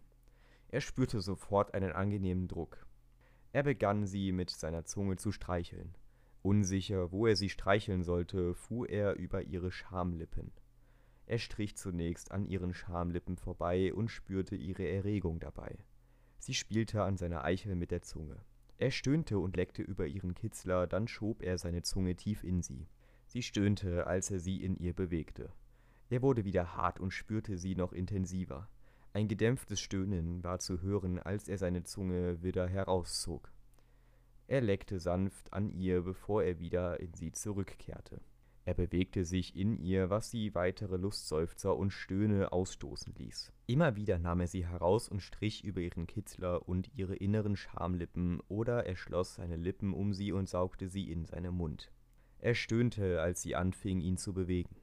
Er 0.69 0.83
spürte 0.83 1.23
sofort 1.23 1.73
einen 1.73 1.93
angenehmen 1.93 2.47
Druck. 2.47 2.87
Er 3.53 3.63
begann 3.63 4.07
sie 4.07 4.33
mit 4.33 4.51
seiner 4.51 4.85
Zunge 4.85 5.17
zu 5.17 5.33
streicheln. 5.33 5.97
Unsicher, 6.43 7.11
wo 7.11 7.27
er 7.27 7.37
sie 7.37 7.49
streicheln 7.49 8.03
sollte, 8.03 8.55
fuhr 8.55 8.91
er 8.91 9.15
über 9.15 9.45
ihre 9.45 9.73
Schamlippen. 9.73 10.53
Er 11.27 11.39
strich 11.39 11.77
zunächst 11.77 12.31
an 12.31 12.47
ihren 12.47 12.73
Schamlippen 12.73 13.37
vorbei 13.37 13.93
und 13.93 14.09
spürte 14.09 14.55
ihre 14.55 14.89
Erregung 14.89 15.41
dabei. 15.41 15.77
Sie 16.39 16.55
spielte 16.55 17.03
an 17.03 17.17
seiner 17.17 17.45
Eichel 17.45 17.75
mit 17.75 17.91
der 17.91 18.03
Zunge. 18.03 18.37
Er 18.79 18.91
stöhnte 18.91 19.39
und 19.39 19.57
leckte 19.57 19.83
über 19.83 20.07
ihren 20.07 20.35
Kitzler, 20.35 20.87
dann 20.87 21.09
schob 21.09 21.43
er 21.43 21.59
seine 21.59 21.83
Zunge 21.83 22.15
tief 22.15 22.45
in 22.45 22.63
sie. 22.63 22.87
Sie 23.27 23.43
stöhnte, 23.43 24.07
als 24.07 24.31
er 24.31 24.39
sie 24.39 24.63
in 24.63 24.77
ihr 24.77 24.93
bewegte. 24.93 25.51
Er 26.11 26.23
wurde 26.23 26.45
wieder 26.45 26.77
hart 26.77 27.01
und 27.01 27.11
spürte 27.11 27.59
sie 27.59 27.75
noch 27.75 27.93
intensiver. 27.93 28.69
Ein 29.13 29.29
gedämpftes 29.29 29.81
Stöhnen 29.81 30.45
war 30.45 30.59
zu 30.61 30.83
hören, 30.83 31.19
als 31.19 31.49
er 31.49 31.59
seine 31.59 31.83
Zunge 31.83 32.43
wieder 32.43 32.69
herauszog. 32.69 33.51
Er 34.47 34.61
leckte 34.61 35.01
sanft 35.01 35.53
an 35.53 35.71
ihr, 35.71 36.03
bevor 36.03 36.45
er 36.45 36.61
wieder 36.61 37.01
in 37.01 37.15
sie 37.15 37.33
zurückkehrte. 37.33 38.21
Er 38.67 38.75
bewegte 38.75 39.25
sich 39.25 39.55
in 39.55 39.79
ihr, 39.79 40.11
was 40.11 40.33
sie 40.33 40.53
weitere 40.57 40.97
Lustseufzer 40.97 41.77
und 41.77 41.93
Stöhne 41.93 42.51
ausstoßen 42.51 43.15
ließ. 43.15 43.53
Immer 43.69 43.95
wieder 43.95 44.19
nahm 44.19 44.41
er 44.41 44.49
sie 44.49 44.67
heraus 44.67 45.09
und 45.09 45.21
strich 45.21 45.63
über 45.63 45.81
ihren 45.81 46.09
Kitzler 46.09 46.69
und 46.69 46.91
ihre 46.97 47.15
inneren 47.15 47.55
Schamlippen, 47.55 48.41
oder 48.49 48.85
er 48.85 48.97
schloss 48.97 49.37
seine 49.37 49.55
Lippen 49.55 49.95
um 49.95 50.13
sie 50.13 50.33
und 50.33 50.49
saugte 50.49 50.89
sie 50.89 51.13
in 51.13 51.27
seinem 51.27 51.55
Mund. 51.55 51.93
Er 52.41 52.57
stöhnte, 52.57 53.23
als 53.23 53.41
sie 53.41 53.55
anfing, 53.55 54.01
ihn 54.01 54.17
zu 54.17 54.35
bewegen. 54.35 54.75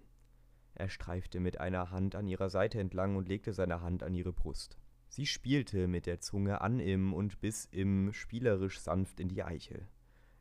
Er 0.75 0.88
streifte 0.88 1.42
mit 1.42 1.60
einer 1.60 1.92
Hand 1.92 2.16
an 2.16 2.25
ihrer 2.25 2.50
Seite 2.50 2.80
entlang 2.80 3.18
und 3.18 3.28
legte 3.28 3.52
seine 3.52 3.82
Hand 3.82 4.02
an 4.02 4.13
ihre 4.13 4.32
Brust. 4.32 4.78
Sie 5.10 5.25
spielte 5.25 5.90
mit 5.90 6.06
der 6.06 6.22
Zunge 6.22 6.62
an 6.62 6.80
ihm 6.80 7.13
und 7.13 7.42
biss 7.42 7.68
ihm 7.74 8.13
spielerisch 8.13 8.80
sanft 8.80 9.20
in 9.20 9.28
die 9.28 9.44
Eichel. 9.44 9.90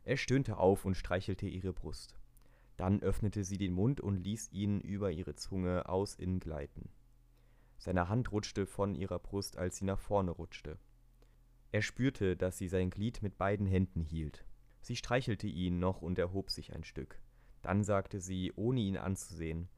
Er 0.05 0.15
stöhnte 0.15 0.55
auf 0.55 0.85
und 0.85 0.95
streichelte 0.95 1.47
ihre 1.47 1.73
Brust. 1.73 2.15
Dann 2.77 3.01
öffnete 3.01 3.43
sie 3.43 3.57
den 3.57 3.73
Mund 3.73 4.01
und 4.01 4.17
ließ 4.17 4.51
ihn 4.51 4.81
über 4.81 5.11
ihre 5.11 5.35
Zunge 5.35 5.87
aus 5.87 6.15
innen 6.15 6.39
gleiten. 6.39 6.89
Seine 7.77 8.09
Hand 8.09 8.31
rutschte 8.31 8.65
von 8.65 8.95
ihrer 8.95 9.19
Brust, 9.19 9.57
als 9.57 9.77
sie 9.77 9.85
nach 9.85 9.99
vorne 9.99 10.31
rutschte. 10.31 10.79
Er 11.71 11.81
spürte, 11.81 12.37
dass 12.37 12.57
sie 12.57 12.67
sein 12.67 12.89
Glied 12.89 13.21
mit 13.21 13.37
beiden 13.37 13.67
Händen 13.67 14.01
hielt. 14.01 14.45
Sie 14.81 14.95
streichelte 14.95 15.47
ihn 15.47 15.79
noch 15.79 16.01
und 16.01 16.19
erhob 16.19 16.49
sich 16.49 16.73
ein 16.73 16.83
Stück. 16.83 17.19
Dann 17.61 17.83
sagte 17.83 18.19
sie, 18.19 18.51
ohne 18.55 18.81
ihn 18.81 18.97
anzusehen, 18.97 19.69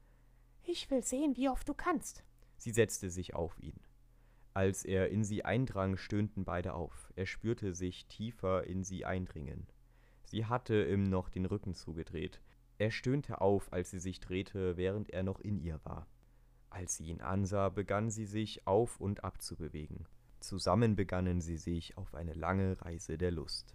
ich 0.68 0.90
will 0.90 1.02
sehen, 1.04 1.36
wie 1.36 1.48
oft 1.48 1.68
du 1.68 1.74
kannst. 1.74 2.24
Sie 2.56 2.72
setzte 2.72 3.08
sich 3.08 3.34
auf 3.34 3.58
ihn. 3.60 3.78
Als 4.52 4.84
er 4.84 5.10
in 5.10 5.22
sie 5.22 5.44
eindrang, 5.44 5.96
stöhnten 5.96 6.44
beide 6.44 6.74
auf. 6.74 7.12
Er 7.14 7.26
spürte 7.26 7.72
sich 7.72 8.06
tiefer 8.06 8.64
in 8.64 8.82
sie 8.82 9.04
eindringen. 9.04 9.68
Sie 10.24 10.46
hatte 10.46 10.84
ihm 10.84 11.04
noch 11.04 11.28
den 11.28 11.46
Rücken 11.46 11.74
zugedreht. 11.74 12.40
Er 12.78 12.90
stöhnte 12.90 13.40
auf, 13.40 13.72
als 13.72 13.90
sie 13.90 13.98
sich 13.98 14.20
drehte, 14.20 14.76
während 14.76 15.10
er 15.10 15.22
noch 15.22 15.40
in 15.40 15.58
ihr 15.58 15.80
war. 15.84 16.06
Als 16.68 16.96
sie 16.96 17.06
ihn 17.06 17.22
ansah, 17.22 17.70
begann 17.70 18.10
sie 18.10 18.26
sich 18.26 18.66
auf 18.66 19.00
und 19.00 19.24
ab 19.24 19.40
zu 19.40 19.56
bewegen. 19.56 20.06
Zusammen 20.40 20.94
begannen 20.94 21.40
sie 21.40 21.56
sich 21.56 21.96
auf 21.96 22.14
eine 22.14 22.34
lange 22.34 22.80
Reise 22.82 23.16
der 23.16 23.30
Lust. 23.30 23.74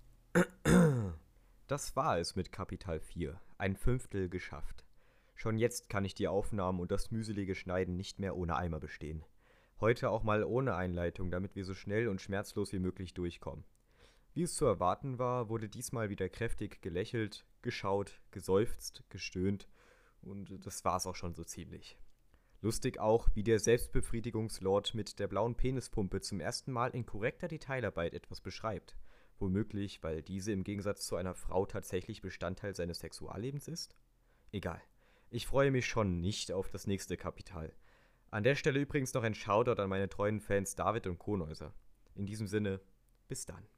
Das 1.67 1.96
war 1.96 2.20
es 2.20 2.36
mit 2.36 2.51
Kapital 2.51 3.00
4. 3.00 3.39
Ein 3.58 3.75
Fünftel 3.75 4.29
geschafft. 4.29 4.86
Schon 5.36 5.58
jetzt 5.58 5.89
kann 5.89 6.05
ich 6.05 6.13
die 6.13 6.27
Aufnahmen 6.27 6.79
und 6.79 6.91
das 6.91 7.10
mühselige 7.10 7.55
Schneiden 7.55 7.98
nicht 7.98 8.20
mehr 8.20 8.36
ohne 8.36 8.55
Eimer 8.55 8.79
bestehen. 8.79 9.24
Heute 9.79 10.12
auch 10.12 10.22
mal 10.22 10.43
ohne 10.43 10.75
Einleitung, 10.75 11.31
damit 11.31 11.55
wir 11.55 11.65
so 11.65 11.74
schnell 11.74 12.08
und 12.08 12.22
schmerzlos 12.22 12.72
wie 12.72 12.79
möglich 12.79 13.15
durchkommen. 13.15 13.63
Wie 14.33 14.43
es 14.43 14.55
zu 14.55 14.65
erwarten 14.65 15.19
war, 15.19 15.50
wurde 15.50 15.67
diesmal 15.67 16.09
wieder 16.09 16.29
kräftig 16.29 16.81
gelächelt, 16.81 17.45
geschaut, 17.61 18.21
geseufzt, 18.31 19.03
gestöhnt 19.09 19.67
und 20.21 20.65
das 20.65 20.85
war's 20.85 21.05
auch 21.05 21.15
schon 21.15 21.33
so 21.33 21.43
ziemlich. 21.43 21.97
Lustig 22.61 23.00
auch, 23.00 23.27
wie 23.33 23.43
der 23.43 23.59
Selbstbefriedigungslord 23.59 24.93
mit 24.93 25.19
der 25.19 25.27
blauen 25.27 25.55
Penispumpe 25.55 26.21
zum 26.21 26.39
ersten 26.39 26.71
Mal 26.71 26.91
in 26.91 27.05
korrekter 27.05 27.47
Detailarbeit 27.47 28.13
etwas 28.13 28.39
beschreibt. 28.39 28.95
Womöglich, 29.39 30.03
weil 30.03 30.21
diese 30.21 30.51
im 30.51 30.63
Gegensatz 30.63 31.07
zu 31.07 31.15
einer 31.15 31.33
Frau 31.33 31.65
tatsächlich 31.65 32.21
Bestandteil 32.21 32.75
seines 32.75 33.00
Sexuallebens 33.00 33.67
ist? 33.67 33.97
Egal. 34.51 34.81
Ich 35.31 35.47
freue 35.47 35.71
mich 35.71 35.88
schon 35.88 36.21
nicht 36.21 36.51
auf 36.51 36.69
das 36.69 36.85
nächste 36.85 37.17
Kapital. 37.17 37.73
An 38.29 38.43
der 38.43 38.55
Stelle 38.55 38.79
übrigens 38.79 39.13
noch 39.13 39.23
ein 39.23 39.33
Shoutout 39.33 39.81
an 39.81 39.89
meine 39.89 40.07
treuen 40.07 40.39
Fans 40.39 40.75
David 40.75 41.07
und 41.07 41.17
Konäuser. 41.17 41.73
In 42.13 42.27
diesem 42.27 42.47
Sinne, 42.47 42.79
bis 43.27 43.45
dann. 43.45 43.71